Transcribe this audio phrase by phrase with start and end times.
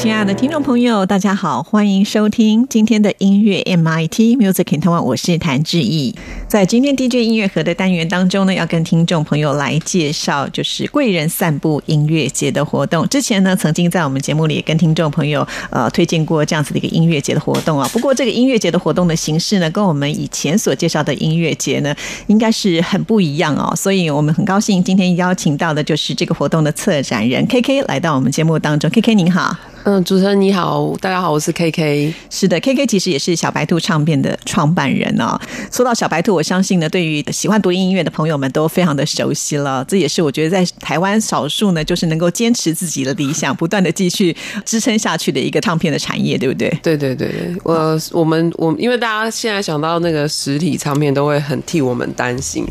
[0.00, 6.14] 亲爱的听众朋友，大家好，欢迎收听今天的音乐 MIT Music in Taiwan，我是谭志毅。
[6.48, 13.06] 在今天 DJ 音乐盒的单元当中呢，要跟听众朋友来介绍就是贵人散步音乐节的活动。
[13.10, 17.86] 之前呢，曾经在我们节目里跟听众朋友呃推荐过这样子的一个音乐节的活动啊。
[17.92, 21.94] 不过这个音乐节的活动的形式呢，跟我们以前所介绍的音乐节呢，
[22.26, 23.76] 应该是很不一样哦。
[23.76, 28.90] 所以我们很高兴今天邀请到的就是这个活动的策展人 KK 来到我们节目当中。
[28.90, 29.54] KK 您好。
[29.84, 32.14] 嗯，主持人你好，大家好，我是 K K。
[32.28, 35.40] 是的，K K 其实也是小白兔唱片的创办人哦。
[35.72, 39.82] 说到小白兔，我相信呢，对于喜欢独立音乐的朋友们都非常的熟悉了。
[39.88, 44.36] 这也是我觉得在台湾少数呢，就是能够坚持自己的理想，不断的继续
[44.66, 46.68] 支撑下去的一个唱片的产业，对不对？
[46.82, 52.66] 对对对对，我我们我因为大家现在想到那个实体唱片，都会很替我们担心。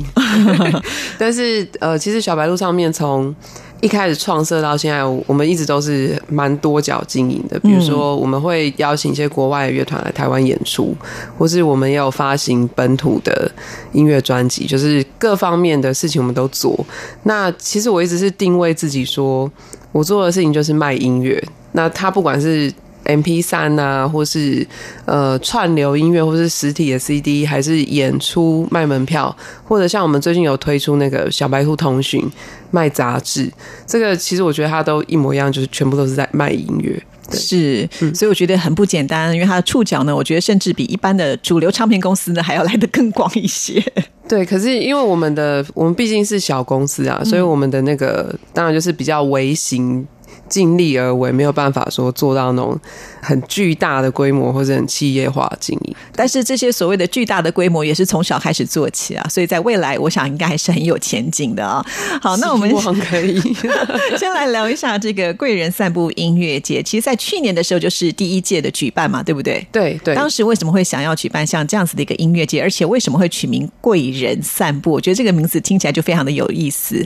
[1.17, 3.35] 但是呃，其实小白兔唱片从
[3.81, 7.59] 一开始创设到现在，我们一直都是蛮多角经营的。
[7.59, 10.95] 比如说，我们会邀请一些国外的乐团来台湾演出，
[11.37, 13.49] 或是我们也有发行本土的
[13.93, 16.77] 音乐专辑，就是各方面的事情我们都做。
[17.23, 19.49] 那其实我一直是定位自己说，
[19.91, 21.41] 我做的事情就是卖音乐。
[21.71, 22.71] 那他不管是
[23.09, 24.65] M P 三啊，或是
[25.05, 32.23] 呃串流音乐，或是实体的 C D，还是演出卖门票，或者像我们最近有推出那个小白兔通讯
[32.71, 33.51] 卖杂志，
[33.87, 37.01] 这个其实我觉得它都一模一样，就是全部都是在卖音乐。
[37.31, 43.83] 是，所以我觉得很不简单，因为它的触角呢，我觉得甚至比一般的主流唱片公司呢还要来得更广一些。
[44.27, 50.07] 对，可是因为我们的我们毕竟是小公司啊，所以我们的那个当然就是比较微型。
[50.49, 52.77] 尽力而为，没有办法说做到那种
[53.21, 55.95] 很巨大的规模或者很企业化经营。
[56.15, 61.85] 但是这些所谓的巨大的规模也是从小开始做起啊，所以在未来，我想应该还是很有前景的啊。
[62.21, 62.69] 好， 那我们
[63.09, 63.39] 可以
[64.17, 66.81] 先来聊一下这个贵人散步音乐节。
[66.83, 69.65] 其实，在去年的时候就是第一届的举办嘛，对不对？
[69.71, 70.15] 对对。
[70.15, 72.61] 当时为什么会想要举办像这样子的一个音乐节？
[72.61, 74.91] 而且为什么会取名贵人散步？
[74.91, 77.05] 我觉得这个名字听起来就非常的有意思。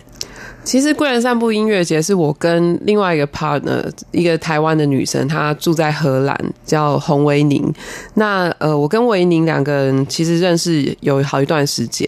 [0.64, 7.74] 其实贵人散步音乐节是我跟另外一个 partner，一个台湾的女生，她住在荷兰，叫洪维宁。
[8.16, 12.06] 那呃，我跟维宁两个人其实认识有好一段时间，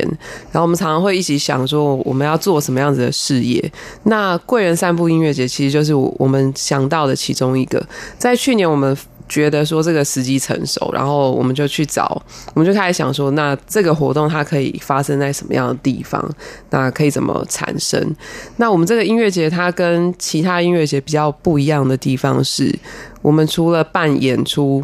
[0.51, 3.72] 然后我们常常会一起想说我们要做什么样子的事业。
[4.03, 7.81] 那贵人散步音乐节其实就是我们想到的其中一个。
[8.19, 8.95] 在去年我们。
[9.27, 12.21] 觉得说这个时机成熟，然后我们就去找，
[12.53, 16.23] 我们就开始想说，那这个活动它可以发生在什么样的地方？
[16.69, 18.15] 那可以怎么产生？
[18.57, 22.73] 那我们这个音乐节它跟其他音乐节比较不一样的地方是，
[23.21, 24.83] 我们除了办演出，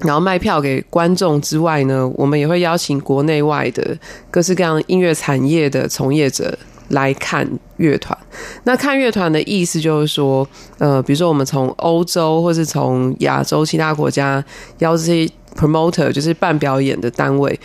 [0.00, 3.98] 然后卖票给观众之外呢，我们也会邀请国内外的
[4.30, 6.56] 各式各样音乐产业的从业者。
[6.90, 8.16] 来看乐团，
[8.64, 10.46] 那看乐团的意思就是说，
[10.78, 14.44] 呃，比如说我们从欧洲或是从亚洲其他国家
[14.78, 17.58] 邀这些 promoter，就是办表演的单位，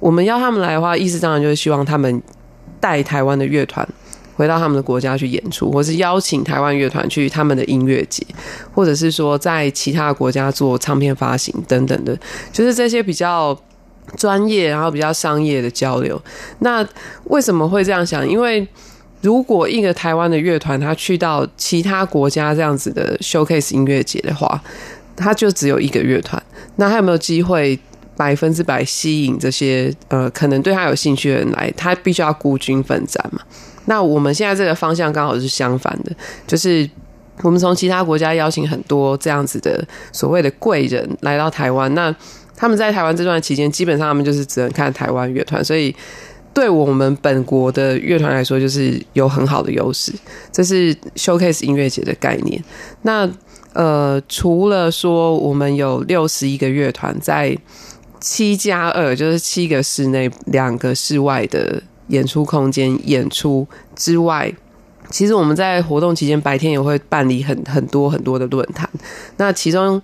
[0.00, 2.22] 我们邀他们来的话，意思当然就是希望他们
[2.80, 3.86] 带台湾的乐团
[4.36, 8.24] 回到他们的国家去演出，或是邀请台湾乐团去他们的音乐节，
[8.72, 12.16] 或者是说在其他国家做唱片发行等等的，
[12.52, 13.58] 就是这些比较。
[14.16, 16.20] 专业，然后比较商业的交流。
[16.60, 16.86] 那
[17.24, 18.26] 为什么会这样想？
[18.28, 18.66] 因为
[19.20, 24.60] 如果一个台湾的乐团，他去到其他国家这样子的 showcase 音乐节的话，
[25.16, 26.40] 他就只有一个乐团，
[26.76, 27.78] 那他有没有机会
[28.16, 31.68] 百分之百吸引这些呃可能对他有兴趣的人来？
[31.76, 33.40] 他必须要孤军奋战嘛。
[33.86, 36.12] 那我们现在这个方向刚好是相反的，
[36.46, 36.88] 就是
[37.42, 42.14] 我们从其他国家邀请很多这样子的所谓的贵人来到台湾，那。
[42.60, 45.94] 他们在台湾这段期间，基本上他们就是只能看台湾乐团，所以
[46.52, 50.12] 对我们本国的乐团来说，就是有很好的优势。
[50.50, 52.60] 这是 showcase 音乐节的概念。
[53.02, 53.30] 那
[53.74, 57.56] 呃，除了说我们有六十一个乐团在
[58.18, 63.64] 七加二，就是七个室内、两个室外的演出空间演出
[63.94, 64.52] 之外，
[65.10, 68.90] 其实我们在活动期间白天也会办理很很多很多的论坛。
[69.36, 70.02] 那其中。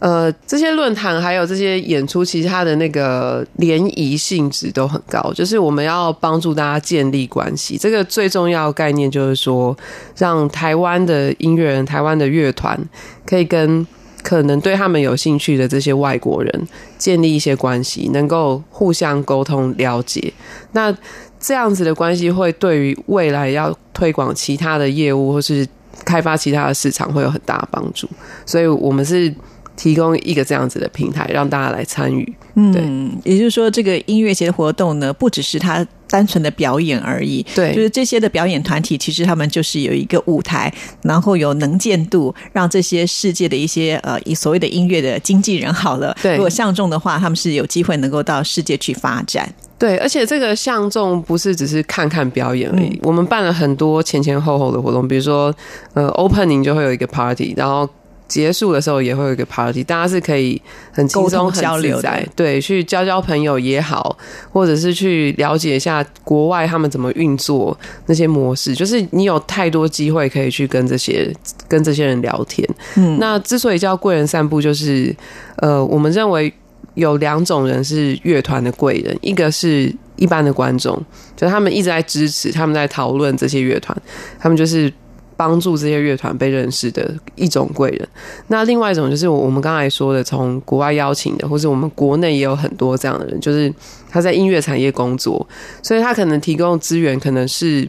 [0.00, 7.76] 呃，这些论坛还有这些演出，其实它的那个联谊性质都很高，就是我们要帮助大家建立关系。
[7.76, 9.76] 这个最重要概念就是说，
[10.16, 12.78] 让台湾的音乐人、台湾的乐团
[13.26, 13.86] 可以跟
[14.22, 20.32] 可能对他们有兴趣的这些外国人建立一些关系，能够互相沟通了解。
[20.72, 20.94] 那
[21.38, 25.66] 这样子的关系会对于未来要推广其他的业务或是
[26.06, 28.08] 开发其他的市场会有很大的帮助。
[28.46, 29.34] 所以我们是
[29.76, 32.34] 提供一个这样子的平台，让大家来参与。
[32.54, 37.44] 嗯，也就是说，这个音乐节的活动呢，不只是它单纯的表演而已。
[37.54, 40.70] 对，就是这些的表演团体，其实他们就是有一个舞台，
[41.02, 49.48] 然后有能见度，让这些世界的一些呃，以所谓的音乐的经纪人好了，对，如果相中的话，他们是有机会能够到世界去发展。
[49.78, 55.54] 对，而且这个相中不是只是看看表演而已，我们办了很多前前后后的活动，比如说
[55.94, 57.88] 呃，opening 就会有一个 party，然后。
[58.30, 60.62] 结束的时候也会有一个 party，大家是可以
[60.92, 64.16] 很轻松、很自在，对，去交交朋友也好，
[64.52, 68.72] 或者是去了解一下国外他们怎么运作那些模式。
[68.72, 71.28] 就是你有太多机会可以去跟这些
[71.66, 72.64] 跟这些人聊天。
[72.94, 75.12] 嗯，那之所以叫贵人散步，就是
[75.56, 76.52] 呃，我们认为
[76.94, 80.96] 有两种人是乐团的贵人，一个是一般的观众，
[81.36, 84.00] 就他们一直在支持，他们在讨论这些乐团，
[84.38, 84.92] 他们就是。
[85.40, 88.06] 帮助这些乐团被认识的一种贵人，
[88.48, 93.72] 那另外一种就是我们刚才说的，从国外邀请的，或者我们国内也有很多这样的人，就是
[94.10, 95.48] 他在音乐产业工作，
[95.82, 97.88] 所以他可能提供资源，可能是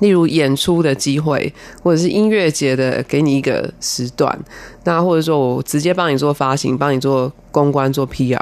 [0.00, 4.36] 例如演出的机会，或者是音乐节的给你一个时段，
[4.82, 8.36] 那或者说我直接帮你做发行，帮你做公关，做 PR，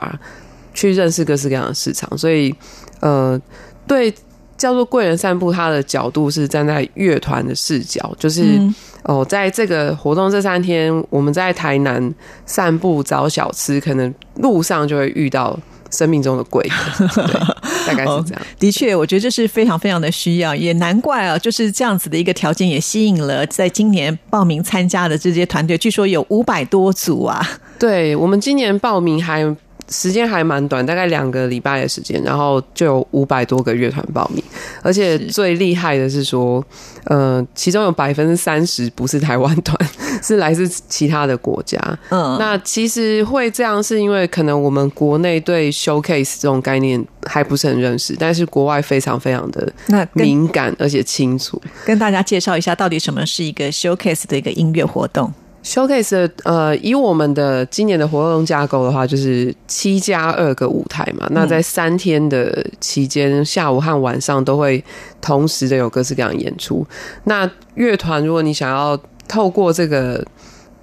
[0.73, 2.55] 去认识各式各样的市场，所以
[3.01, 3.39] 呃，
[3.87, 4.11] 对。
[4.59, 8.61] 叫做贵人散步，他的角度是站在乐团的视角，就是
[9.05, 12.13] 哦，在这个活动这三天，我们在台南
[12.45, 15.59] 散步找小吃，可能路上就会遇到
[15.91, 17.09] 生命中的贵人，
[17.87, 18.43] 大概是这样。
[18.59, 27.41] 的确，我觉得这是非常非常的需要，也难怪啊，就是这样子的一个条件，也吸引了在今年报名参加的这些团队，据说有五百多组啊。
[27.79, 29.57] 对我们今年报名还。
[29.89, 34.43] 时间还蛮短，大概两个礼拜的时间，然后就有五百多个乐团报名，
[34.83, 36.65] 而且最厉害的是说，
[37.05, 39.77] 呃，其中有百分之三十不是台湾团，
[40.23, 41.79] 是来自其他的国家。
[42.11, 51.61] 嗯，那其实会这样，是因为可能我们国内对 showcase 这种概念还不是很认识，但是国外非常非常的那敏感而且清楚。
[51.87, 55.33] 跟大家介绍一下，到底什么是一个 showcase 的一个音乐活动。
[55.65, 61.29] Showcase 呃，以我们的今年的活动架构的话，就是七加二个舞台嘛。
[61.33, 64.83] 那在三天的期间，下午和晚上都会
[65.21, 66.87] 同时的有各式各样演出。
[67.25, 70.25] 那乐团，如果你想要透过这个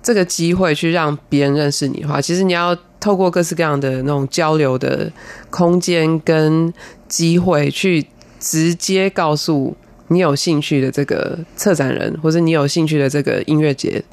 [0.03, 5.11] 这个机会去让别人认识你的话，其实你要透过各式各样的那种交流的
[5.49, 6.71] 空间跟
[7.07, 8.05] 机会，去
[8.39, 9.75] 直接告诉
[10.09, 14.03] 你有兴趣的这个策展人，或者你有兴趣的这个音乐节。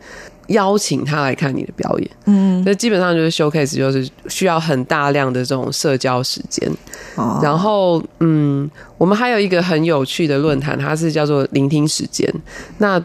[0.48, 6.70] 邀请他来看你的表演，嗯，那基本上就是 showcase，就是需要很大量的这种社交时间。
[7.14, 12.32] 哦，然后，嗯，我们还有一个很有趣的论坛，它是叫做聆听时间。
[12.78, 13.02] 那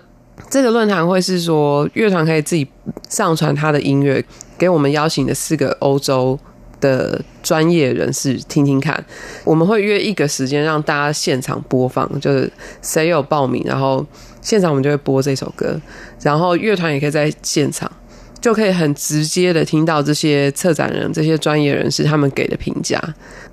[0.50, 2.68] 这个论坛会是说，乐团可以自己
[3.10, 4.24] 上传他的音乐，
[4.58, 6.38] 给我们邀请的四个欧洲
[6.80, 9.04] 的专业人士听听看。
[9.44, 14.06] 我们会约一个时间让大家现场播放，就是谁有报名，然后。
[14.40, 15.78] 现场我们就会播这首歌，
[16.22, 17.92] 然后乐团也可以在现场，
[18.40, 22.98] 就可以很直接的听到这些策展人、这些专业人士他们给的评价。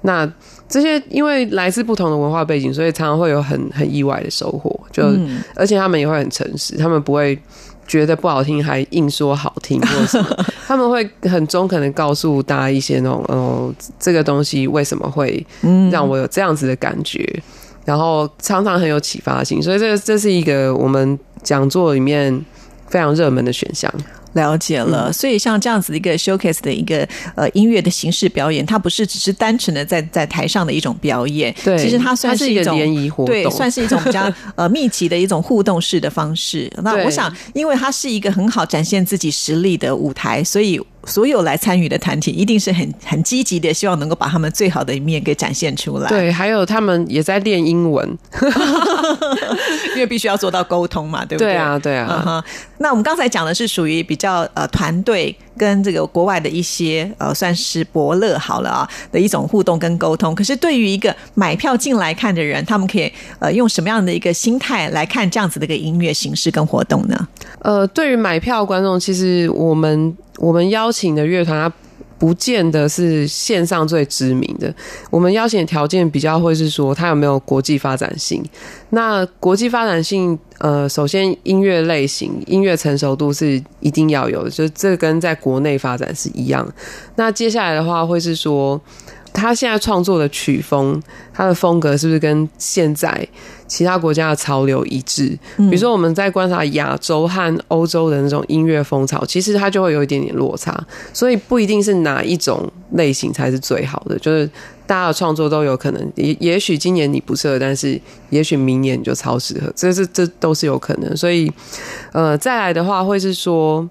[0.03, 0.31] 那
[0.69, 4.79] 这些因为来自不同的文化背景，所以常常会有很很意外的收获。
[4.93, 5.03] 就
[5.57, 7.37] 而且他们也会很诚实，他们不会
[7.87, 15.45] 觉得不好听还硬说好听，或什么， 他们会很中肯的告诉大家一些那种哦，这个东西为什么会
[15.91, 17.43] 让我有这样子的感觉。
[17.85, 22.35] 然后常常很有启发性，所以这这是一个我们讲座里面
[22.89, 23.93] 非常热门的选项。
[24.35, 36.71] 了解了，所以像这样子一个 showcase 的一个呃音乐的形式表演，它不是只是单纯的在在台上的一种表演，对，其实它算是一种联谊活动，对，算是一种比较 呃密集的一种互动式的方式。
[36.83, 40.81] 那我想，因为它是一个很好展现自己实力的舞台，所以。
[41.07, 46.09] 所有来参与的团体一定是很很积极的，希望能够把他们最好的一面给展现出来。
[46.09, 48.19] 对，还有他们也在练英文，
[49.95, 51.53] 因为必须要做到沟通嘛，对不对？
[51.53, 52.45] 对啊，对啊。
[52.79, 54.25] 那我们刚才讲的是属于比较。
[54.25, 60.35] 较呃团队跟这个国外的一些呃算是伯乐好了啊的一种互动跟沟通。
[60.35, 67.29] 可是对于一个买票进来看的人，他们可以呃用什么样的一个心态来看这样子的一个音乐形式跟活动呢？
[67.61, 71.77] 呃，对于买票观众，其实我们我们邀请的乐团，它
[72.25, 74.75] 不见得是线上最知名的。
[75.11, 78.43] 我们邀请条件比较会是说，它有没有国际发展性。
[78.89, 86.67] 那国际发展性，呃，首先音乐类型、音乐成熟度是一定要有的，就这跟在国内发展是一样。
[87.17, 88.81] 那接下来的话，会是说。
[89.35, 93.27] 他现在创作的曲风，他的风格是不是跟现在
[93.67, 95.37] 其他国家的潮流一致？
[95.57, 100.83] 比如说，我们在观察亚洲和欧洲的那种音乐风潮，其实它就会有一点点落差。
[101.13, 104.49] 所以不一定是哪一种类型才是最好的，就是
[104.87, 106.13] 大家的创作都有可能。
[106.15, 108.01] 也也许今年你不适合，但是
[108.31, 111.17] 也许明年你就超适合，这是这都是有可能。
[111.17, 111.53] 所以，
[112.13, 113.87] 呃，再来的话会是说。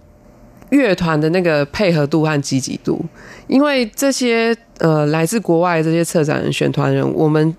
[0.74, 3.00] 乐团的那个配合度和积极度，
[3.46, 7.56] 因为这些呃来自国外这些策展人、选团人，我们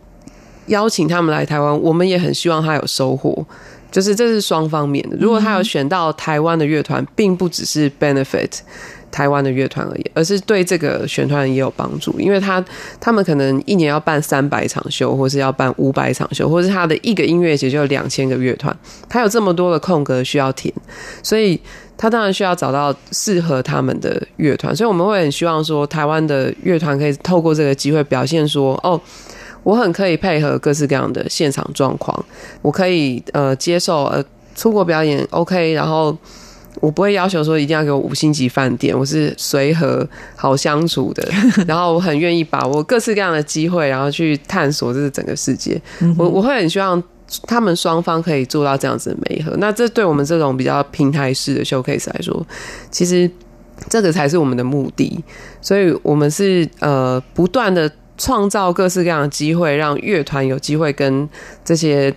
[0.67, 3.47] 邀请他们来台湾，我们也很希望他有收获，
[3.93, 5.17] 就是这是双方面的。
[5.21, 8.51] 如果他有选到台湾的乐团，并不只是 benefit
[9.15, 12.63] 台湾的乐团而已，而是对这个选团也有帮助，因为他
[12.99, 18.77] 他们可能一年要办三百场秀，或是要办五百场秀，或是他的一个音乐节就有两千个乐团，
[19.09, 20.75] 他有这么多的空格需要填，
[21.23, 21.61] 所以。
[21.97, 29.01] 他当然需要找到适合他们的乐团，所以我们会很希望说，台湾的乐团可以透过这个机会表现说，哦，
[29.63, 32.25] 我很可以配合各式各样的现场状况，
[32.63, 34.23] 我可以呃接受呃
[34.57, 36.15] 出国表演 OK，然后
[36.81, 41.27] 我不会要求说一定要给我五星级饭店，我是随和好相处的，
[41.67, 45.81] 然后我很愿意把握各式各样的机会，然后去探索这是整个世界，
[46.19, 47.03] 我我会很希望。
[47.49, 52.47] 他们双方可以做到这样子的美和，那这对我们这种比较平台式的 showcase 来说，
[52.91, 53.29] 其实
[53.89, 55.19] 这个才是我们的目的。
[55.61, 61.27] 所以，我们是呃不断的创造各式各样的机会，让乐团有机会跟
[61.65, 62.15] 这些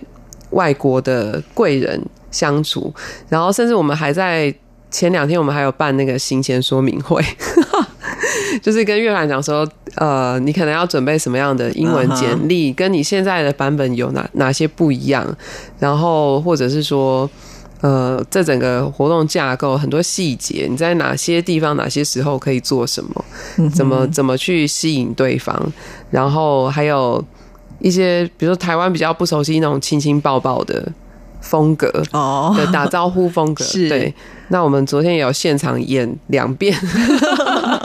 [0.50, 2.00] 外国的贵人
[2.38, 2.94] 相处。
[3.28, 4.54] 然后，甚至我们还在
[4.90, 7.20] 前两天，我们还有办那个行前说明会。
[8.62, 15.26] 就是跟乐团讲说，呃，你可能要准备什么样的英文简历，跟你现在的版本有哪哪些不一样，
[15.78, 17.28] 然后或者是说，
[17.80, 23.24] 呃，这整个活动架构很多细节，你在哪些地方、哪些时候可以做什么，
[23.74, 25.54] 怎么怎么去吸引对方，
[26.10, 27.22] 然后还有
[27.80, 30.90] 一些，比如说台湾比较不熟悉那种亲亲抱抱的
[31.40, 34.14] 风格哦，的打招呼风格 是对。
[34.48, 36.74] 那我们昨天也有现场演两遍，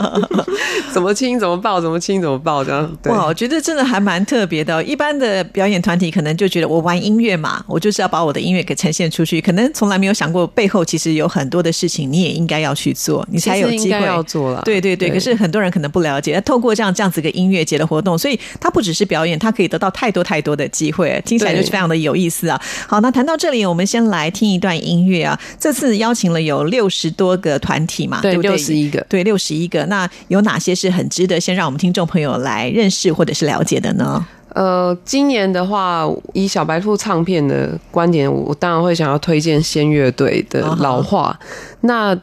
[0.92, 2.96] 怎么亲怎么抱，怎么亲怎么抱这样。
[3.04, 4.82] 哇，我觉得真的还蛮特别的。
[4.82, 14.62] 一般的表演团体可能就觉得我玩音乐嘛，我就是要把我的音乐给呈现出去，可能从来没有想过背后其实有很多的事情你也应该要去做，你才有机会要做了。
[14.64, 22.58] 对对对，可是很多人可能不了解，透过这样这样子个音乐节的活动，所以它不只是表演，它可以得到太多太多的机会，听起来就是非常的有意思啊。
[22.86, 25.38] 好，那谈到这里，我们先来听一段音乐啊。
[25.58, 26.53] 这次邀请了有。
[26.54, 28.20] 有六十多个团体嘛？
[28.20, 29.84] 对，六十一个，对，六十一个。
[29.86, 34.24] 那有哪些是很值得先让我们听众朋友来认识或者是了解的呢？
[34.50, 41.36] 呃，今年的话，以小白兔唱片的观点，我当然会想要推荐仙乐队的《老化》。
[41.80, 42.16] 那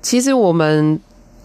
[0.00, 1.00] 其实我们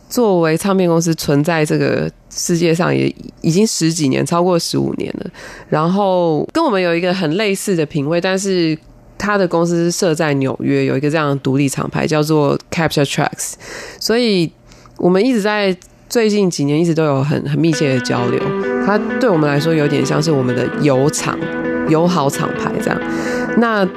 [0.07, 5.29] 作为唱片公司存在这个世界上也已经十几年，超过十五年了。
[5.67, 8.77] 然后跟我们有一个很类似的品味，但是。
[9.19, 13.53] 他的公司设在纽约，有一个这样独立厂牌叫做 Capture Tracks，
[13.99, 14.51] 所以
[14.97, 15.77] 我们一直在
[16.09, 18.41] 最近几年一直都有很很密切的交流。
[18.83, 21.38] 它对我们来说有点像是我们的友厂、
[21.89, 22.99] 友好厂牌这样。
[23.57, 23.88] 那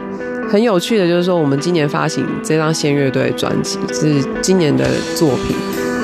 [0.51, 4.85] 很有趣的就是说，我们今年发行这张仙乐队专辑是今年的
[5.17, 5.57] 作品。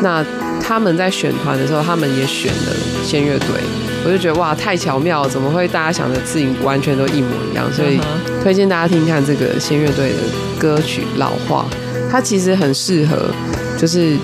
[0.02, 0.24] 那
[0.62, 2.72] 他们在选团的时候，他们也选了
[3.02, 3.87] 仙乐队。
[4.04, 7.70] 我就觉得哇，太巧妙，怎么会大家想的事情完全都一模一样？
[7.72, 8.00] 所以
[8.42, 10.16] 推荐大家听看这个新乐队的
[10.58, 11.66] 歌曲《老化》，
[12.10, 13.30] 它其实很适合，
[13.76, 14.16] 就是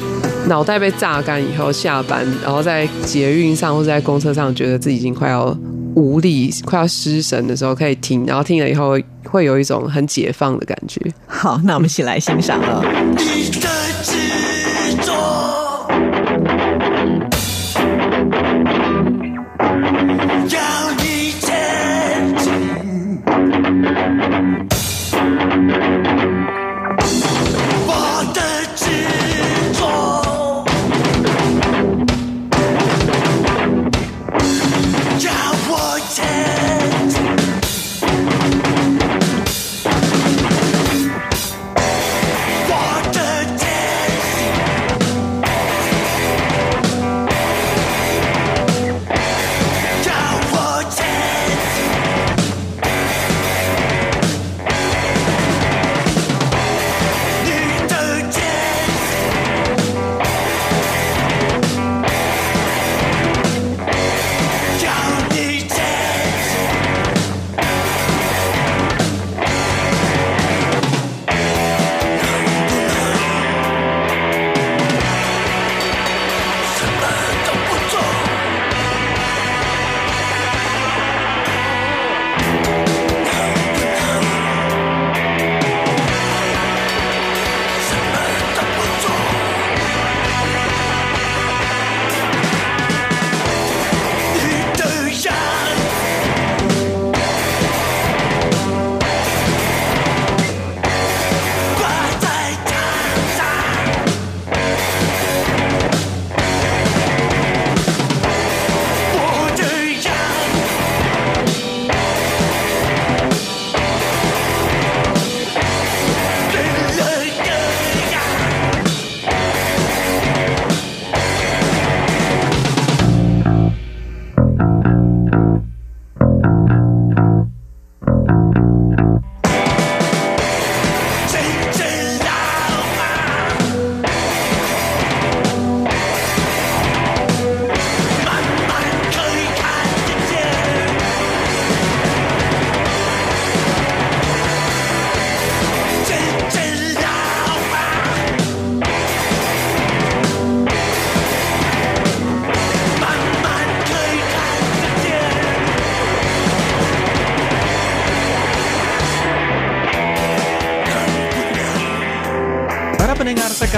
[0.48, 5.54] 脑袋被榨干以后下班，然后在捷运上或者在公车上，觉得自己已经快要
[5.94, 11.00] 无力、快要失神的时候，可以听，然后听了以后会有一种很解放的感觉。
[11.26, 12.82] 好，那我们一起来欣赏了。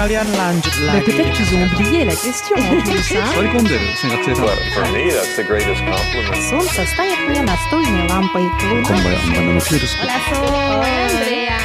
[0.06, 1.04] kalian lanjut Mais lagi.
[1.12, 5.42] peut-être qu'ils ont oublié la question en plus, hein 割り込んでる生活生産 But for me, that's the
[5.44, 6.42] greatest compliment.
[6.50, 8.42] Солнце стоит мне настольной лампой.
[8.60, 11.58] こんばんはマナのフィルス Andrea.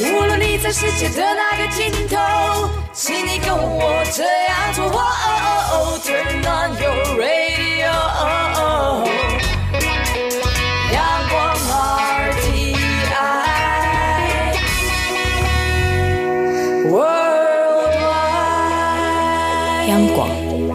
[0.00, 4.84] 无论你在世界的哪个尽头，请你跟我这样做。
[4.86, 7.90] 哦 Turn on your radio，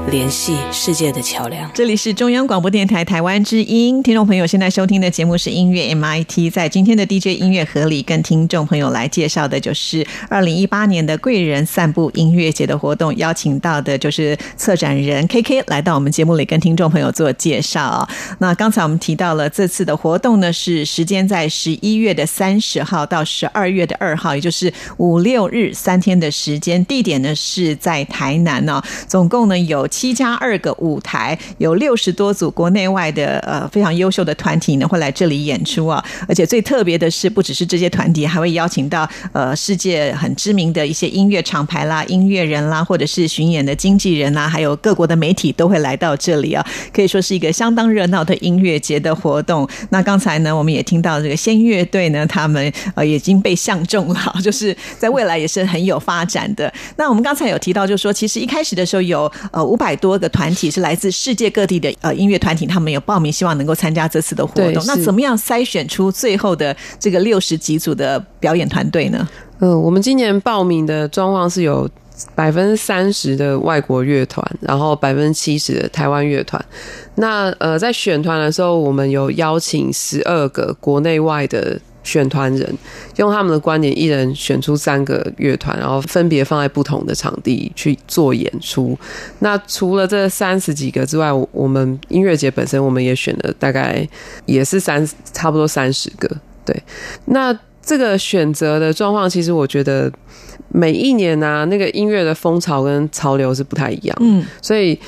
[0.07, 1.71] 联系世界的桥梁。
[1.75, 6.51] 这里是中央广播电台台湾之音，听众朋友现在收听的节目是音乐 MIT。
[6.51, 18.09] 在今天的 DJ 音乐盒里，跟听众朋友来介绍的就是二零一八年的贵人散步音乐节的活动，邀请到的就是策展人 KK 来到我们节目里跟听众朋友做介绍。
[18.39, 28.83] 那刚才我们提到了这次的活动呢，是时间在十一月的三十号到十二月的二号，也就是五六日三天的时间，地点呢是在台南哦。
[29.07, 36.03] 总共呢有七加二个舞台，有六十多组国内外的呃非常优秀的团体呢会来这里演出啊。
[36.29, 46.65] 而且最特别的是，不只是这些团体，还会邀请到呃世界很知名的一些音乐厂牌啦、音乐人啦，或者是巡演的经纪人啦，还有各国的媒体都会来到这里啊。
[46.93, 49.69] 可以说是一个相当热闹的音乐节的活动。
[49.91, 56.73] 那刚才呢，我们也听到这个仙乐队呢，他们呃已经被相中了， 就是在未来也是很有发展的。
[56.97, 64.85] 那我们刚才有提到，就是说其实一开始的时候有呃五百多个团体是来自世界各地的呃音乐团体，他们有报名，希望能够参加这次的活动。
[64.87, 69.27] 那怎么样筛选出最后的这个六十几组的表演团队呢？
[69.61, 71.89] 嗯，我们今年报名的状况是有
[72.35, 76.63] 百分之三十的外国乐团，然后百分之七十的台湾乐团。
[77.17, 82.75] 那呃，在选团的时候，我们有邀请十二个国内外的选团人，
[83.17, 88.99] 用他们的观点，一人选出三个乐团，然后分别放在不同的场地去做演出。
[89.41, 94.09] 那除了这三十几个之外，我我们音乐节本身我们也选了大概
[94.47, 96.35] 也是三差不多三十个。
[96.65, 96.83] 对，
[97.27, 100.11] 那这个选择的状况，其实我觉得
[100.69, 104.17] 每一年啊，那个音乐的风潮跟潮流是不太一样。
[104.21, 104.99] 嗯，所以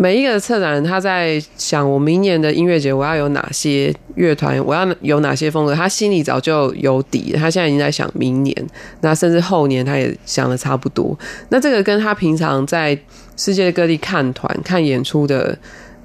[0.00, 7.34] 每一个策展人他在想，我明年的音乐节我要有哪些乐团，我要有哪些风格，他心里早就有底。
[7.36, 8.66] 他现在已经在想明年，
[9.02, 11.14] 那甚至后年他也想的差不多。
[11.50, 12.98] 那这个跟他平常在
[13.36, 15.58] 世界各地看团、看演出的。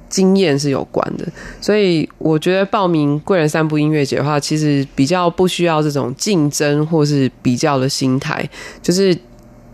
[0.07, 1.25] 经验是有关的，
[1.59, 8.47] 所以我觉得报名贵人散步音乐节的话，其实比较不需要这种竞争或是比较的心态，
[8.81, 9.17] 就是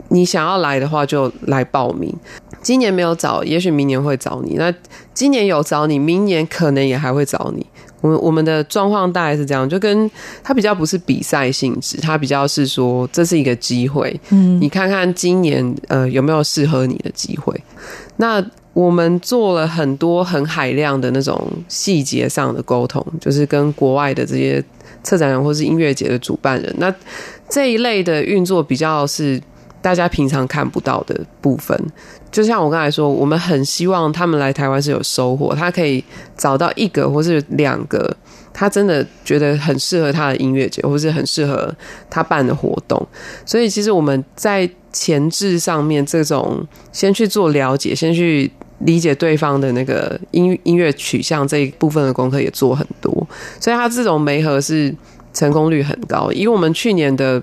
[0.08, 2.12] 你想要来的话就来报名。
[2.62, 4.56] 今年没有找，也许明年会找你。
[4.56, 4.74] 那
[5.14, 7.66] 今年有找你，明年可能也还会找你。
[8.02, 10.10] 我们我们的状况大概是这样，就跟
[10.44, 17.56] 它比较不是比赛性质，它比较是说这是一个机会，嗯，你看看今年呃有没有适合你的机会。
[18.18, 18.44] 那
[18.74, 24.64] 我们做了很多很海量的那种细节上的沟通，就是跟国外的这些
[25.04, 26.92] 策展人或是音乐节的主办人，那
[27.50, 29.40] 这一类的运作比较是
[29.82, 31.78] 大家平常看不到的部分。
[32.32, 36.04] 就像我刚才说，我们很希望他们来台湾是有收获，他可以
[36.38, 38.16] 找到一个或是两个，
[38.54, 41.74] 他真的觉得很适合他的音乐节，或是很适合
[42.10, 43.06] 他办的活动。
[43.46, 53.12] 所以其实我们在前置上面，这种先去做了解，先去理解对方的那个音音乐取向这一部分的功课也做很多，
[53.60, 54.96] 所以他这种媒合是
[55.34, 56.32] 成功率很高。
[56.32, 57.42] 以我们去年的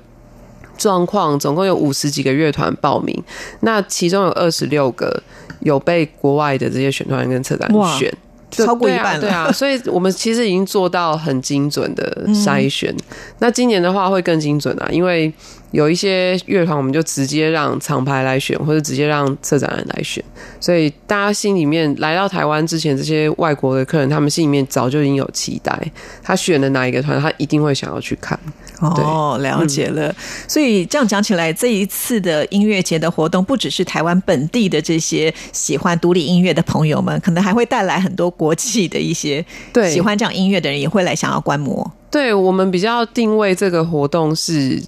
[0.79, 3.23] 状况，总共有五十几个乐团报名，
[3.61, 5.23] 那其中有二十六个
[5.61, 8.11] 有被国外的这些选团跟策展选。
[8.51, 12.91] 超过一半了对啊，对啊， 所以我们其实已经做到很精准的筛选。
[12.91, 15.31] 嗯那今年的话会更精准啊，因为
[15.71, 20.25] 有一些乐团我们就直接让厂牌来选，或者直接让策展人来选，
[20.61, 25.79] 所以大家心里面来到台湾之前，这些外国的客人他们心里面早就已经有期待，
[26.23, 28.39] 他选的哪一个团，他一定会想要去看。
[28.81, 30.15] 哦，了解了。
[30.47, 41.91] 所以这样讲起来，这一次的音乐节的活动，不只是台湾本地的这些喜欢独立音乐的朋友们，可能还会带来很多国际的一些对喜欢这样音乐的人，也会来想要观摩。
[42.11, 44.81] 对我们比较定位这个活动是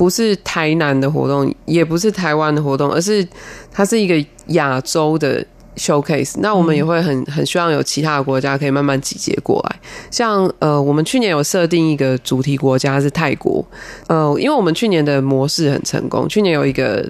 [0.00, 3.26] 不是台南的活动，也不是台湾的活动，而是
[3.70, 5.44] 它是一个亚洲的
[5.76, 6.36] showcase。
[6.38, 9.78] 那我们也会很很希望有其他的国家可以慢慢集结过来。
[10.10, 13.62] 像呃，我们去年有设定一个主题国家是泰国，
[14.06, 17.06] 呃，因为我们去年的模式很成功，去年有一个。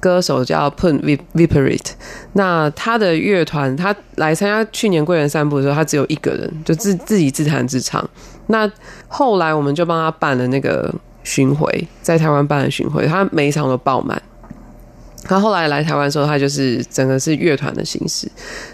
[0.00, 1.82] 歌手叫 Pun Viperit，
[2.34, 8.08] 那他的乐团他来参加去年贵人散步的时候，他只有一个人，就自自己自弹自唱。
[8.46, 8.70] 那
[9.08, 10.94] 后来我们就帮他办了那个
[11.28, 14.20] 巡回，在台湾办的巡回，他每一场都爆满。
[15.24, 18.26] 他后来来台湾的时候，他就是整个是乐团的形式。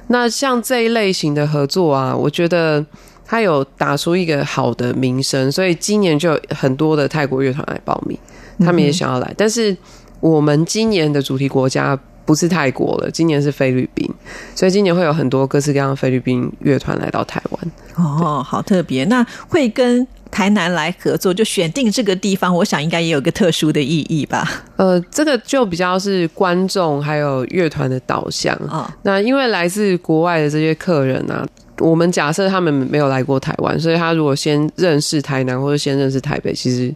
[0.06, 2.84] 那像这一类型的合作啊，我觉得
[3.26, 8.16] 他有打出一个好的名声，所以今年就有很多的泰国乐团来报名，
[8.60, 9.34] 他们也想要来。
[9.36, 9.76] 但是
[10.20, 14.08] 我们今年的主题国家不是泰国了，今年是菲律宾，
[14.54, 17.72] 所以今年会有很多各式各样的菲律宾乐团来到台湾。
[17.96, 19.04] 哦，好特别。
[19.06, 24.64] 那会跟台南来合作，就选定这个地方，我想应该也有个特殊的意义吧？
[24.74, 28.92] 呃，这个就比较是观众还有乐团的导向啊。
[29.02, 31.46] 那因为来自国外的这些客人啊，
[31.78, 36.92] 我们假设他们没有来过台湾，所以他如果先认识台南或者先认识台北，其实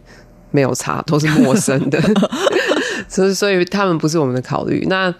[0.51, 1.97] 没有差，都是陌生的。
[3.07, 4.85] 所以，所以他们不是我们的考虑。
[4.89, 5.13] 那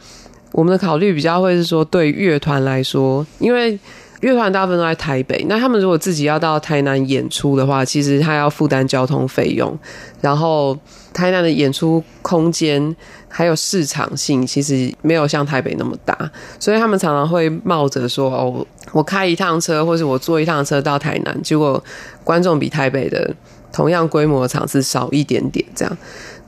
[0.51, 3.79] 我们的考虑比较会是说，对乐团来说，因为
[4.21, 9.77] 乐团大部分都在台北，那他们如果自己要到台南演出的话，其实他要负担交通费用，
[10.19, 10.77] 然后
[11.13, 12.93] 台南的演出空间
[13.29, 16.13] 还有市场性，其实没有像台北那么大，
[16.59, 21.81] 所以他们常常会冒着说哦，我开一趟车，或者我坐一趟车到台南，结果
[22.25, 23.33] 观众比台北的
[23.71, 25.97] 同样规模的场次少一点点，这样，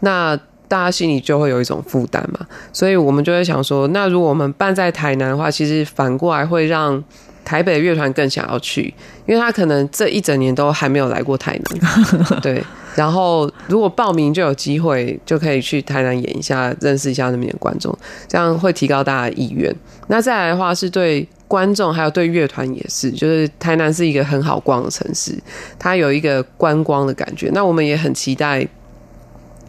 [0.01, 0.36] 那
[0.67, 7.01] 大家心里就会有一种负担嘛，所以我们就会想说，那如果我们办在台南的话，其实反过来会让。
[7.43, 8.93] 台北的乐团更想要去，
[9.25, 11.82] 因为他可能这一整年都还没有来过台南，
[12.41, 12.63] 对。
[12.93, 19.73] 然后如果报名就有机会，就可以去台南演一下，认识一下那边的观众，这样会提高大家的意愿。
[20.08, 25.34] 那再来的话，是对观众还有对乐团也是，就是台南是一个很好逛的城市，
[25.80, 27.49] 它有一个观光的感觉。
[27.54, 28.67] 那我们也很期待。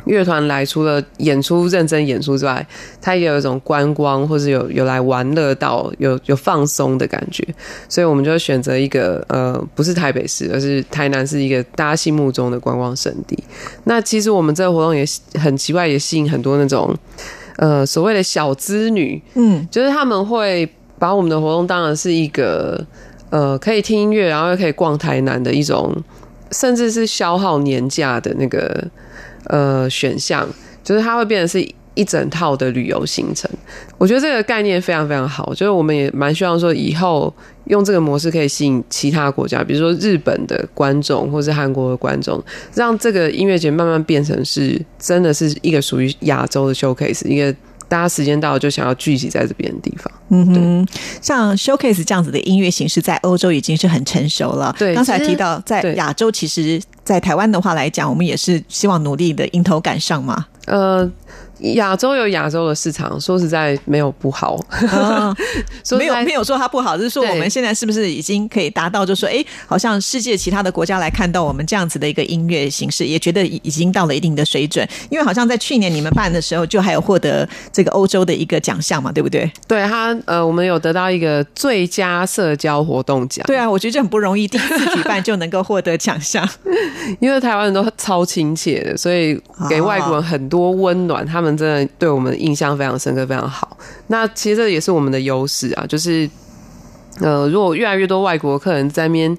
[0.04, 2.66] 乐团来，除了演出认真演出之外，
[3.00, 7.46] 它也有一种观光，或者有有来玩乐到有有放松的感觉，
[7.88, 13.38] 所以我们就选择一个呃，不是台北市，而是台南是一个大家心目中的观光圣地。
[13.84, 15.04] 那其实我们这个活动也
[15.38, 16.92] 很奇怪，也吸引很多那种
[17.56, 22.84] 呃所谓的小资女，嗯，就是他们会把我们的活动当然是一个
[23.30, 25.94] 呃可以听音乐，然后又可以逛台南的一种，
[26.50, 28.84] 甚至是消耗年假的那个。
[29.44, 30.48] 呃，选项
[30.82, 33.50] 就是它会变成是一整套的旅游行程。
[33.98, 37.32] 我觉得这个概念非常非常好，就是我们也蛮希望说以后
[37.64, 42.42] 用这个模式可以吸引其他国家，比如说日本的观众或是韩国的观众，
[42.74, 47.54] 让这个音乐节慢慢变成是真的是一个属于亚洲的 showcase，一个
[47.92, 50.10] 大家时间到了就想要聚集在这边的地方。
[50.30, 50.88] 嗯哼，
[51.20, 54.74] 像 showcase 这样子的音乐形式，在欧洲已经是很成熟了。
[54.78, 56.80] 对，刚才提到在亚洲，其实。
[57.04, 60.46] 在台湾的话来讲，我们也是希望努力的迎头赶上嘛。
[60.66, 61.10] 呃。
[61.74, 64.58] 亚洲有亚洲的市场，说实在没有不好，
[65.96, 74.86] 没有没有说它不好，就是说我们现在是不是已经可以达到，就说哎，好像世界其他的国家来看到我们这样子的一个音乐形式，也觉得已经到了一定的水准。
[75.08, 79.48] 因为好像在去年你们办的时候，就还有获得这个欧洲的一个奖项嘛，对不对？
[79.68, 83.46] 对他呃，我们有得到一个最佳社交活动奖。
[83.46, 86.48] 对啊，我觉得这很不容易，第一次举办就能够获得奖项，
[87.20, 91.51] 因为台湾人都超亲切的，所以给外国人很多温暖，他们。
[91.56, 93.76] 真的对我们印象非常深刻，非常好。
[94.08, 96.28] 那其实这也是我们的优势啊，就是
[97.20, 99.36] 呃，如果越来越多外国客人在那边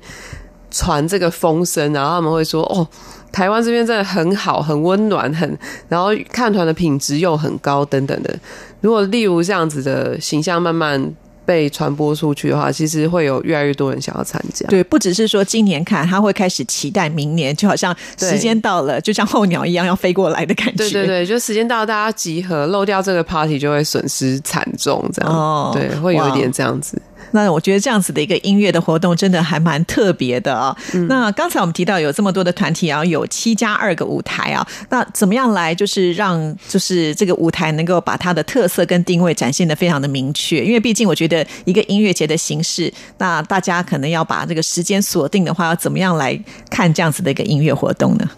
[0.71, 2.88] 传这个风声，然后他们会说：“哦，
[3.32, 8.34] 台湾这边真的很好，很温暖，很然后看团的品质又很高，等等的。”
[8.82, 11.13] 如果例如这样子的形象慢慢。
[11.45, 14.65] 被传播出去的话，其实会有越来越多人想要参加。
[14.67, 20.77] 对，不只是说今年看，他会开始期待明年，就好像时间到了，就像候鸟一样要飞过来的感觉。
[20.77, 25.32] 对对对，就时间到，大家集合，漏掉这个 party 就会损失惨重，这样。
[25.32, 27.01] 哦，对，会有一点这样子。
[27.31, 30.75] 那我觉得这样子的一个音乐的活动真的还蛮特别的啊。
[31.07, 40.63] 那刚才我们提到有这么多的团体，然后有七加二个舞台啊，那怎么样来就是让就是这个舞台能够把它的特色跟定位展现的非常的明确？
[40.63, 48.29] 因为毕竟我觉得一个音乐节的形式，那大家可能要把这个时间锁定的话，要怎么样来看这样子的一个音乐活动呢？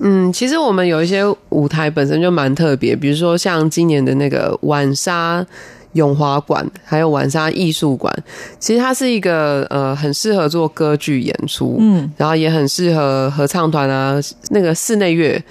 [0.00, 5.46] 嗯，其实我们有一些舞台本身就蛮特别，比如说像今年的那个晚沙。
[5.92, 8.10] 永华馆还有晚沙艺术馆，
[8.58, 15.42] 其实它是一个呃很适合做歌剧演出，嗯，然后也很适合合唱团啊，那个室内乐，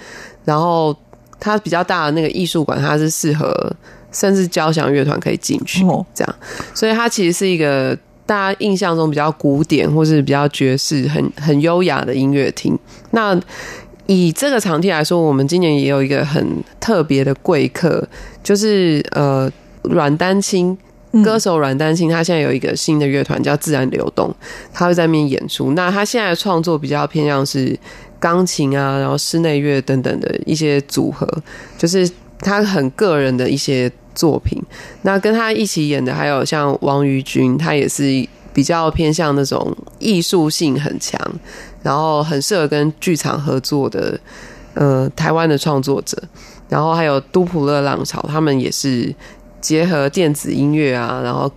[0.44, 0.96] 然后
[1.38, 3.72] 它比较大的那个艺术馆，它是适合
[4.10, 6.34] 甚至交响乐团可以进去，这样，
[6.74, 12.76] 所以它其实是一个大家印象中比较古典或是比较爵士、很很优雅的音乐厅。
[13.12, 13.40] 那
[14.06, 16.44] 以这个场地来说，我们今年也有一个很
[16.80, 18.04] 特别的贵客，
[18.42, 19.48] 就是呃。
[19.82, 20.76] 阮丹青
[21.22, 24.34] 歌手阮丹青，他现在有一个新的乐团叫自然流动，
[24.72, 25.72] 他会在那边演出。
[25.72, 27.78] 那他现在的创作比较偏向是
[28.18, 31.28] 钢琴啊，然后室内乐等等的一些组合，
[31.76, 34.62] 就是他很个人的一些作品。
[35.02, 38.04] 那跟他一起演的还有像王于君，他也是
[38.54, 41.20] 比较偏向那种艺术性很强，
[41.82, 44.18] 然后很适合跟剧场合作的
[44.72, 46.16] 呃台湾的创作者。
[46.70, 49.14] 然后还有都普勒浪潮，他们也是
[49.62, 51.50] 结合电子音乐啊，然后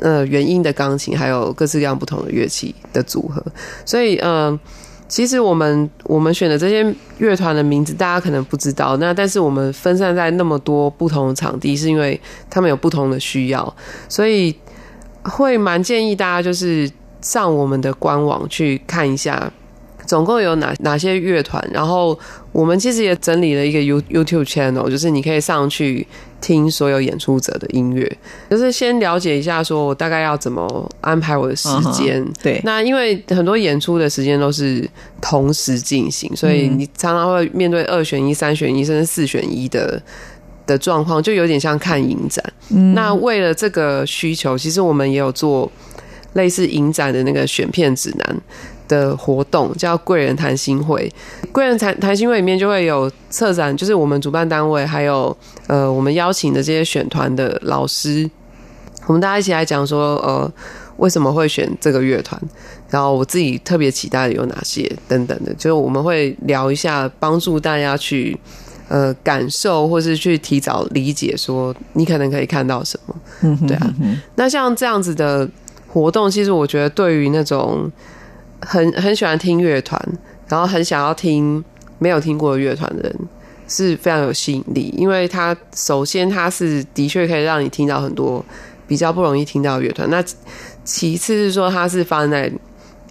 [0.00, 3.44] 呃原音的钢琴，还有各式各样不同的乐器的组合。
[3.84, 4.60] 所以嗯、呃
[5.08, 6.82] 其实我们我们选的这些
[7.18, 8.96] 乐团的名字，大家可能不知道。
[8.96, 13.76] 那但是我们分散在那么多不同的场地，是因为他们有不同的需要，
[14.08, 14.56] 所以
[15.22, 19.52] 会蛮建议大家就是上我们的官网去看一下。
[20.06, 21.62] 总共有哪哪些乐团？
[21.72, 22.18] 然后
[22.52, 26.06] 我们其实也整理了一个 You YouTube channel，就是你可以上去
[26.40, 28.10] 听所有演出者的音乐，
[28.50, 32.26] 就是先了解一下，说我大概要怎么安排我的时间。
[32.42, 34.88] 对那因为很多演出的时间都是
[35.20, 40.02] 同时进行，所以你常常会面对二选一、三选一，甚至四选一的
[40.66, 42.44] 的状况，就有点像看影展。
[42.94, 45.70] 那为了这个需求，其实我们也有做
[46.34, 48.40] 类似影展的那个选片指南
[48.88, 51.10] 的活动，叫贵人谈心会。
[51.50, 58.28] 贵人谈谈心会里面就会有策展，就是我们主办单位，还有呃我们邀请的这些选团的老师，
[59.06, 60.52] 我们大家一起来讲说，呃，
[60.96, 62.40] 为什么会选这个乐团，
[62.88, 68.38] 然后我自己特别期待的有哪些等等的，就是我们会聊一下，帮助大家去
[68.88, 73.14] 呃感受，或是去提早理解，说你可能可以看到什么。
[73.40, 73.94] 嗯哼对啊，
[74.36, 75.48] 那像这样子的
[75.88, 77.90] 活动，其实我觉得对于那种
[78.62, 80.00] 很很喜欢听乐团，
[80.48, 81.62] 然后很想要听
[81.98, 83.16] 没有听过的乐团的人，
[83.68, 84.94] 是非常有吸引力。
[84.96, 88.44] 因为他首先他是的确可以让你听到很多
[88.86, 90.22] 比较不容易听到的乐团，那
[90.84, 92.50] 其次是说它是发生在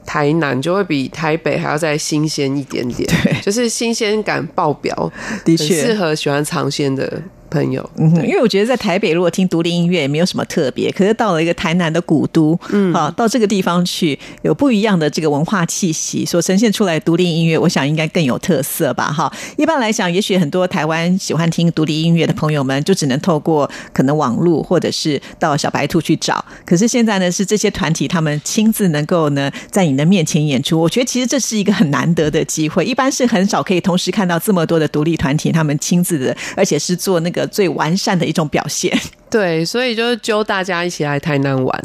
[0.05, 5.11] 台南，就会比台北还要再新鲜一点点，对就是新鲜感爆表，
[5.45, 5.95] 的确适。
[5.95, 7.87] 合喜欢尝鲜的朋友。
[7.97, 19.31] 嗯哼，因为我觉得在台北如果听独立音乐也没有什么特别，可是到了一个台南的古都，嗯，啊，到这个地方去有不一样的这个文化气息，所呈现出来独立音乐，我想应该更有特色吧，哈。
[19.57, 26.43] 一般来讲，也许很多台湾喜欢听独立音乐的朋友们，就只能透过可能网络或者是到小白兔去找。
[26.65, 38.97] 可是现在呢，是这些团体他们亲自能够呢在你的面前演出，我觉得其实这是一个很难得的机会，一般是很少可以同时看到这么多的独立团体他们亲自的，而且是做那个最完善的一种表现。
[39.31, 41.83] 对，所以就是揪大家一起来台南玩。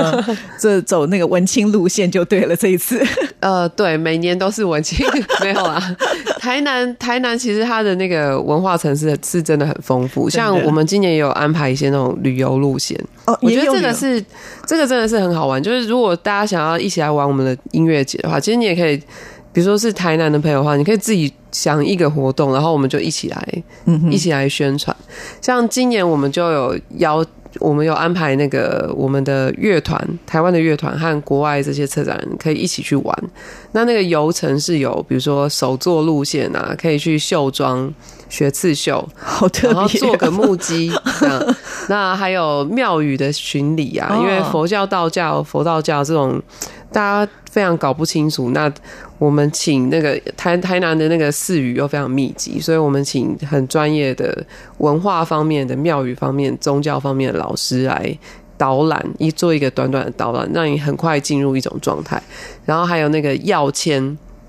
[0.58, 2.56] 这走那个文青路线就对了。
[2.56, 3.04] 这一次，
[3.40, 5.06] 呃，对，每年都是文青，
[5.42, 5.78] 没有啊。
[6.40, 12.98] 台南，台南其实它的那个文化城市是真的很丰富，像我们今年也有安排一些那种旅游路线。
[13.26, 14.24] 哦我觉得这个是
[14.64, 18.98] 这个真的是很好玩，就是如果大家想要一起来玩我们的音乐节的话，其实你也可以，
[19.56, 24.94] 比如说是台南的朋友的话，你可以自己想一个活动，然后我们就一起来，嗯一起来宣传。
[25.40, 27.24] 像今年我们就有邀，
[27.58, 33.24] 我们有安排那个我们的乐团，台湾的乐团和国外这些策展人可以一起去玩。
[33.72, 37.90] 那那个游程是有，比如说手作路线啊，可以去绣庄
[38.28, 41.56] 学刺绣，好特然后，做个木屐这样。
[41.88, 46.42] 那还有庙宇的巡礼啊，哦因为佛教、道教、佛道教这种
[46.92, 48.50] 大家非常搞不清楚。
[48.50, 48.72] 那
[49.18, 54.44] 我们请那个台台南的那个寺宇又非常密集，所以我们请很专业的
[54.78, 58.18] 文化方面的庙宇方面、宗教方面的老师来。
[58.58, 62.18] 导览一做一个短短的导览，让你很快进入一种状态。
[62.64, 64.00] 然后还有那个药签，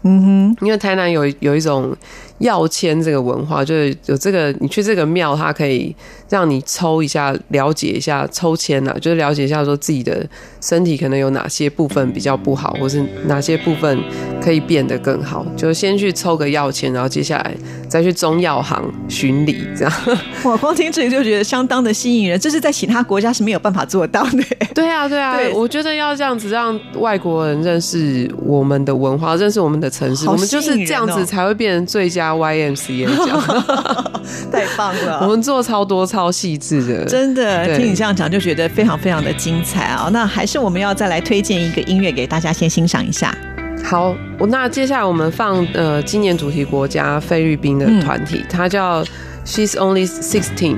[0.04, 1.94] 嗯哼，因为台南有有一种
[2.38, 5.94] 要签这个文化，就是有这个你去这个庙，它可以
[6.30, 10.26] 让你抽一下，了解一下抽签呐、就是了解一下说自己的
[10.62, 13.98] 身体可能有哪些部分比较不好，或是哪些部分
[14.42, 15.46] 可以变得更好。
[15.56, 17.56] 就先去抽个药签，然后接下来
[17.88, 19.94] 再去中药行巡礼，这样。
[20.44, 24.44] 我光听这里就觉得相当的吸引人，这是在其他国家是没有办法做到的。
[24.76, 33.42] 对啊，对啊，对我觉得要这样子让外国人认识我们的文化，认识我们的城市，好我们就是这样子哦才会变成最佳 YMCA 奖。
[34.52, 35.20] 太棒了！
[35.22, 40.10] 我们做超多超细致的，真的听你这样讲，就觉得非常非常的精彩啊！
[40.12, 43.36] 那还是我们要再来推荐一个音乐给大家先欣赏一下。
[43.84, 44.16] 好。
[44.50, 49.04] 那接下来我们放呃今年主题国家菲律宾的团体，它叫
[49.44, 50.76] She's Only Sixteen，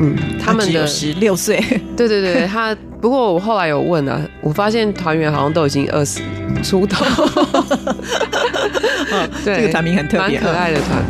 [0.00, 1.56] 嗯，他们的十六岁，
[1.96, 2.76] 对对对，他。
[3.00, 6.20] 不过我后来有问啊，我发现团员好像都已经二十
[6.64, 7.04] 出头。
[9.44, 11.00] 对，这个团名很特别，可爱的团。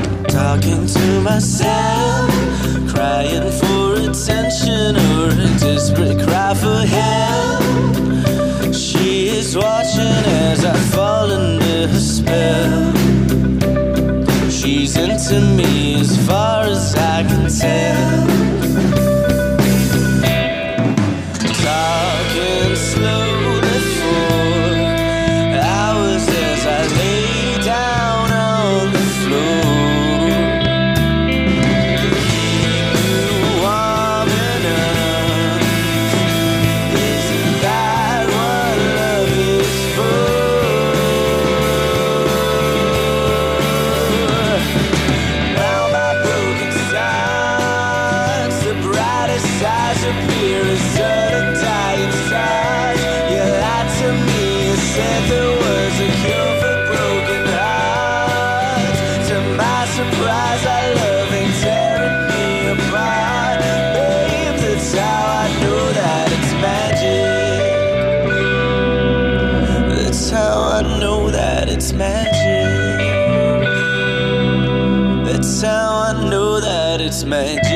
[77.28, 77.67] man.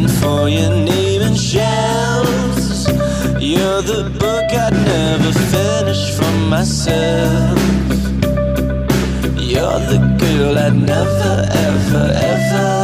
[0.00, 2.88] Searching for your name in shelves.
[3.40, 7.58] You're the book I'd never finish for myself.
[9.38, 12.79] You're the girl I'd never, ever, ever.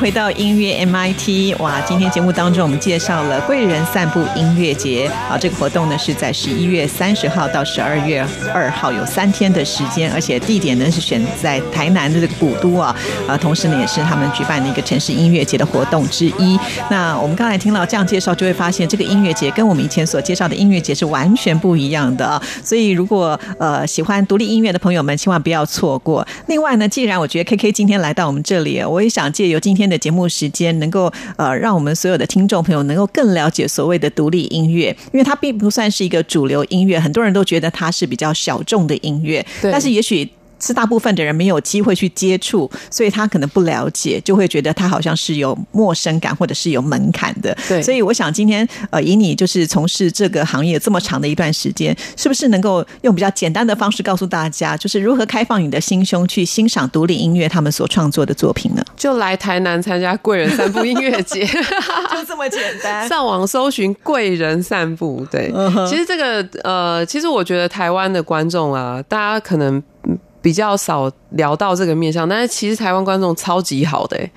[0.00, 1.54] 回到音乐 MIT。
[1.58, 5.06] 哇，今天节目当中我们介绍了贵人散步音乐节。
[5.28, 12.96] 啊，这个活动呢是在十一月三十号到十二月二号，有三天的时间，而且地点呢是选在台南的这个古都啊。
[13.28, 16.58] 啊，同时呢也是他们举办的一个城市音乐节的活动之一。
[16.88, 22.42] 那我们刚才听到这样介绍，就会发现这个音乐节跟我们以前所介绍的音乐节是完全不一样的啊。
[22.64, 26.26] 所以如果呃喜欢独立音乐的朋友们，千万不要错过。
[26.46, 40.30] 另外呢，既然我觉得 KK 今天来到我们这里，我也想借由今天的节目时间，能够呃让我们所有的听众朋友能够更了解所谓的独立音乐，因为它并不算是一个主流音乐，很多人都觉得它是比较小众的音乐，对但是也许。
[40.60, 47.56] 是大部分的人没有机会去接触，所以他可能不了解，就会觉得他好像是有陌生感或者是有门槛的。
[47.68, 58.84] 对所以我想今天呃，以你就是从事这个行业这么长的一段时间，是不是能够用比较简单的方式告诉大家，就是如何开放你的心胸去欣赏独立音乐他们所创作的作品呢？
[58.96, 61.46] 就来台南参加贵人散步音乐节，
[62.12, 63.06] 就这么简单。
[63.08, 65.26] 上网搜寻贵人散步。
[65.30, 65.52] 对，
[65.88, 74.30] 其实这个呃，其实我觉得台湾的观众啊，大家可能嗯比较少聊到这个面向，但是其实台湾观众超级好的、欸，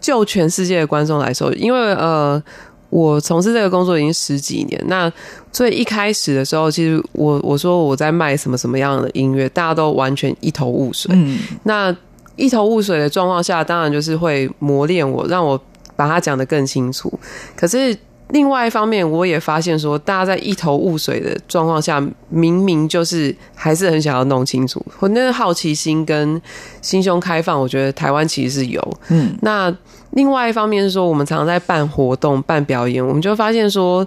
[0.00, 2.42] 就全世界的观众来说，因为呃。
[2.90, 5.08] 我从事这个工作已经十几年，那
[5.52, 11.08] 所以一开始的时候，其实我我说我在卖什么什么样的音乐，大家都完全一头雾水。
[11.14, 11.96] 嗯，那
[12.34, 15.56] 一头雾水的状况下，当然就是会磨练我，让我
[15.94, 17.16] 把它讲得更清楚。
[17.54, 17.96] 可是
[18.32, 24.84] 另外一方面，我也发现说，大家在一头雾水的状况下，明明就是还是很想要弄清楚。
[25.00, 26.40] 我那个好奇心跟
[26.80, 28.98] 心胸开放，我觉得台湾其实是有。
[29.08, 29.74] 嗯，那
[30.12, 34.06] 另外一方面是说，我们常常在办活动、办表演，我们就发现说，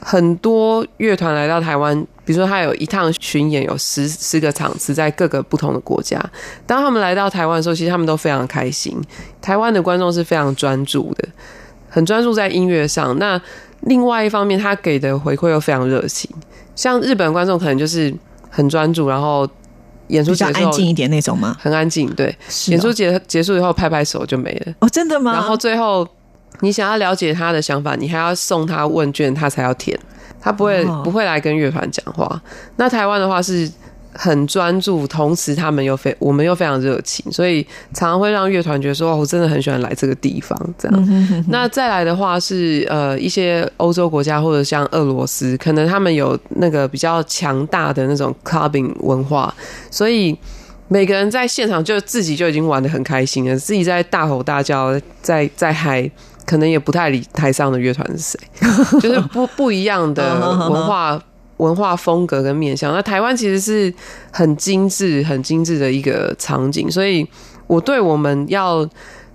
[0.00, 6.20] 很多乐团来到台湾，比如说他有一趟巡演，有十十个场次在各个不同的国家。
[6.66, 8.96] 当他们来到台湾的时候，其实他们都非常开心。
[9.40, 11.28] 台湾的观众是非常专注的，
[11.94, 13.16] 很专注在音乐上。
[13.20, 13.40] 那
[13.82, 16.28] 另外一方面，他给的回馈又非常热情。
[16.74, 18.12] 像日本观众可能就是
[18.50, 19.48] 很专注，然后
[20.08, 21.56] 演出结束后安静一点那种吗？
[21.60, 22.26] 很安静，对。
[22.26, 22.34] 哦
[22.66, 24.74] 演出结结束以后拍拍手就没了。
[24.80, 25.32] 哦，真的吗？
[25.34, 26.04] 然后最后
[26.60, 29.96] 你想要了解他的想法，你还要送他问卷，他才要填，
[30.40, 32.42] 他不会、哦不会来跟乐团讲话。
[32.74, 33.70] 那台湾的话是
[34.14, 37.62] 很专注，同时他们又非我们又非常热情，所以
[37.92, 40.58] 常常会让乐团觉得说，哦，我真的很喜欢来这个地方。
[40.78, 49.54] 这样，嗯那再来的话是呃一些欧洲国家或者像俄罗斯，可能他们有那个比较强大的那种 clubbing 文化，
[49.90, 50.36] 所以。
[50.86, 56.08] 每个人在现场就自己就已经玩的很开心了，自己在大吼大叫，在在嗨，
[56.44, 58.38] 可能也不太理台上的乐团是谁，
[59.00, 60.38] 就是不不一样的
[60.70, 61.18] 文化
[61.58, 62.92] 文化风格跟面向。
[62.94, 63.92] 那台湾其实是
[64.30, 67.26] 很精致、很精致的一个场景，所以
[67.66, 68.88] 我对我们要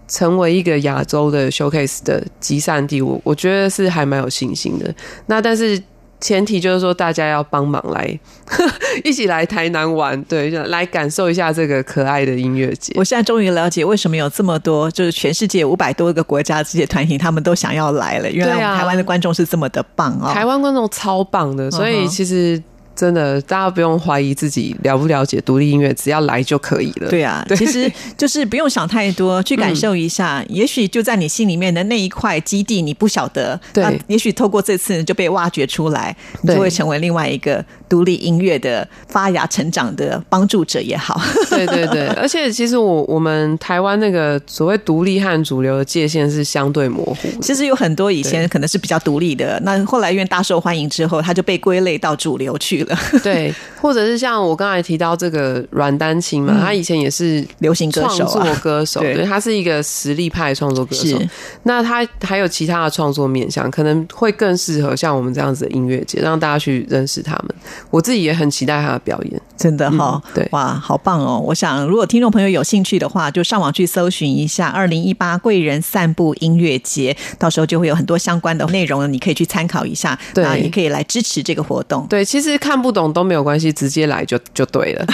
[0.07, 4.93] 成为一个亚洲的 showcase 的集散地，我我觉得是还蛮有信心的。
[5.28, 5.82] 那但是
[6.22, 8.20] 前提就是说大家要帮忙来
[9.03, 12.93] 一起来台南玩，对，就来感受一下这个可爱的音乐节。
[12.95, 18.30] 我现在终于了解为什么有这么多，就是全世界五百多个国家这些团体，他们都想要来了。
[18.30, 20.32] 原来台湾的观众是这么的棒哦！
[20.34, 22.61] 台湾观众超棒的，所以其实
[23.00, 27.10] 真的大家不用怀疑自己了不了解独立音乐，只要来就可以了。
[27.10, 30.43] 对啊，其实就是不用想太多，去感受一下。
[30.50, 41.22] 也许就在你心里面的那一块基地，你不晓得，对那也许透过这次就被挖掘出来，你就会成为另外一个独立音乐的发芽成长的帮助者也好。
[41.50, 47.16] 对对对，而且其实我我们台湾那个所谓独立和主流的界限是相对模糊。
[47.41, 52.89] 其实有很多以前可能是比较独立的，那后来因为大受欢迎之后，他就被归类到主流去了。
[53.24, 61.20] 对，或者是像我刚才提到这个阮丹青嘛，嗯他以前也是流行歌手啊创作歌手，对对，他是一个实力派创作歌手。
[61.64, 67.56] 那他还有其他的创作面向，可能会更适合像我们这样子的音乐节，让大家去认识他们。
[67.90, 69.42] 我自己也很期待他的表演。
[69.58, 71.38] 真的哈、嗯对哇，好棒哦！
[71.46, 82.08] 我想，如果听众朋友有兴趣的话，就上网去搜寻一下二零一八贵人散步音乐节，到时候就会有很多相关的内容，你可以去参考一下，对啊，也可以来支持这个活动。
[82.10, 85.05] 对，其实看不懂都没有关系，直接来就就对了。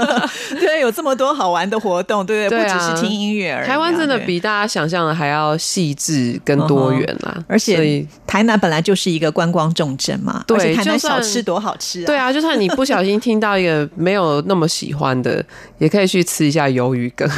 [0.58, 2.62] 对，有这么多好玩的活动，对不对？
[2.62, 12.06] 不只是听音乐而已啊、台湾真的比大家想象的还要细致跟多元啦，而且台南本来就是一个观光重镇嘛，对而且台南小吃多好吃啊！
[12.08, 15.44] 对啊，就算你不小心听到一个没有那么喜欢的，
[15.78, 17.28] 也可以去吃一下鱿鱼羹。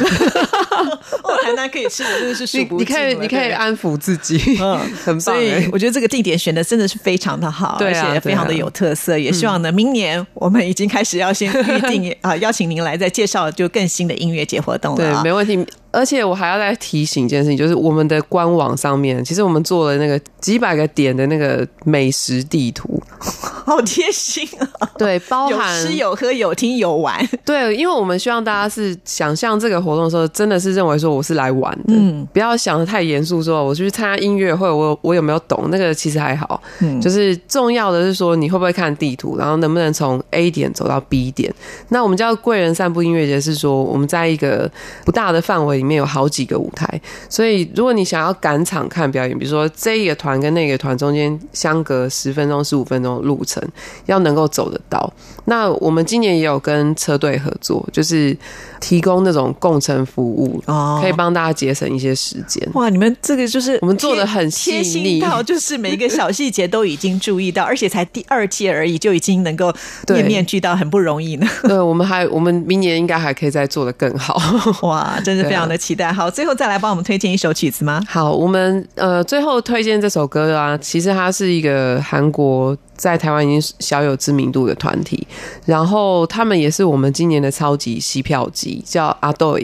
[1.43, 5.69] 哦，台南可以吃的真的是数你不尽你可以了你可以安抚自己，嗯， 很棒所以欸。
[5.71, 9.17] 我觉得这个地点选的真的是非常的好，对啊而且非常的有特色。
[9.17, 15.21] 也希望呢，明年我们已经开始要先预定 啊，邀请您来再介绍就更新的音乐节活动了对，啊。
[15.23, 15.65] 没问题。
[15.93, 23.01] 而且我还要再提醒一件事情，就是我们的官网上面，其实我们做了那个几百个点的那个美食地图，
[23.65, 24.45] 好贴心
[24.79, 24.89] 啊！
[24.97, 35.67] 对，包有含吃有喝有听有玩，对，因为我们希望大家是想象这个活动的时候，真的是认为说我是来玩的，嗯不要想的太严肃，说我去参加音乐会，我我有没有懂？
[35.69, 41.53] 那个其实还好，嗯就是重要的是说你会不会看地图，然后能不能从 A 点走到 B 点。
[41.89, 44.69] 那我们叫贵人散步音乐节，是说我们在一个
[45.05, 53.61] 不大的范围里面有好几个舞台，所以如果你想要赶场看表演，比如说这一个团跟那个团中间相隔十分钟、十五分钟的路程，
[54.05, 55.13] 要能够走得到。
[55.45, 58.35] 那我们今年也有跟车队合作，就是
[58.79, 62.65] 提供那种共乘服务，哦可以帮大家节省一些时间。
[62.73, 62.89] 哇！
[62.89, 69.73] 你们这个就是我们做得贴很细贴心腻到，就是每一个小细节都已经注意到，而且才第二届而已，就已经能够
[70.07, 71.47] 面面俱到，很不容易呢。
[71.63, 74.39] 对，我们还我们明年应该还可以再做的更好。
[74.87, 76.11] 哇，真是非常的期待。
[76.11, 78.01] 好，最后再来帮我们推荐一首曲子吗？
[78.07, 85.27] 好，我们呃最后推荐这首歌啊，其实它是一个韩国在台湾已经小有知名度的团体，
[85.65, 89.57] 然后他们也是我们今年的超级吸票机，叫阿豆。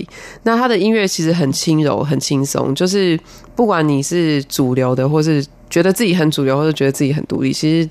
[0.44, 3.20] 那他的音乐其实很轻柔、很轻松，就是
[3.56, 7.90] 不管你是主流的，或是觉得自己很主流，或者觉得自己很独立，其实。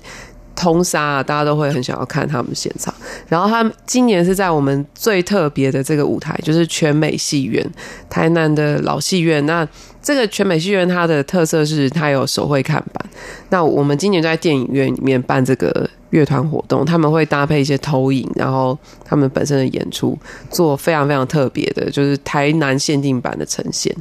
[0.59, 2.93] 通杀、啊，大家都会很想要看他们现场。
[3.29, 7.65] 然后他今年是在我们最特别的这个舞台，就是全美戏院，
[8.09, 9.43] 台南的老戏院。
[9.45, 9.65] 那
[10.01, 13.05] 这个全美戏院它的特色是它有手绘看板。
[13.49, 20.17] 那我们今年在电影院里面办这个乐团活动，他们会搭配一些投影，然后他们本身的演出
[20.49, 23.95] 做非常非常特别的，就是台南限定版的呈现。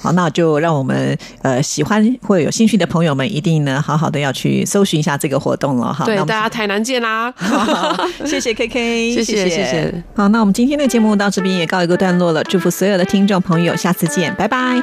[0.00, 6.04] 好，那就让我们呃喜欢或者有兴趣的朋友们，一定呢好好的要去搜寻一下这个活动了哈。
[6.04, 7.32] 对大家台南见啦！
[7.36, 10.04] 好 谢谢 K K， 谢谢谢谢。
[10.14, 14.80] 好，那我们今天的节目到这边也告一个段落了，祝福所有的听众朋友，下次见，拜拜。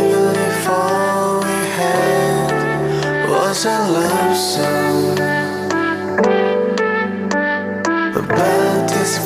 [0.00, 5.18] If all we had was a love song
[8.14, 9.18] about this